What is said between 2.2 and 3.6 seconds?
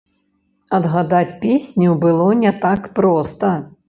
не так проста.